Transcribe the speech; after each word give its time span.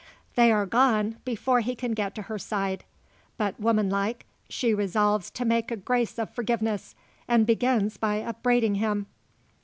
They 0.33 0.51
are 0.51 0.65
gone, 0.65 1.17
before 1.25 1.59
he 1.59 1.75
can 1.75 1.91
get 1.93 2.15
to 2.15 2.23
her 2.23 2.39
side. 2.39 2.85
But 3.37 3.59
woman 3.59 3.87
like, 3.91 4.25
she 4.49 4.73
resolves 4.73 5.29
to 5.29 5.45
make 5.45 5.69
a 5.69 5.77
grace 5.77 6.17
of 6.17 6.33
forgiveness, 6.33 6.95
and 7.27 7.45
begins 7.45 7.97
by 7.97 8.23
upbraiding 8.23 8.73
him. 8.73 9.05